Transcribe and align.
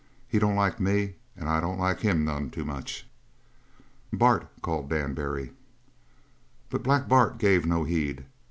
He 0.27 0.39
don't 0.39 0.55
like 0.55 0.79
me 0.79 1.13
and 1.35 1.47
I 1.47 1.61
don't 1.61 1.77
like 1.77 1.99
him 1.99 2.25
none 2.25 2.49
too 2.49 2.65
much." 2.65 3.07
"Bart!" 4.11 4.47
called 4.63 4.89
Dan 4.89 5.13
Barry. 5.13 5.53
But 6.71 6.81
Black 6.81 7.07
Bart 7.07 7.37
gave 7.37 7.67
no 7.67 7.83
heed. 7.83 8.25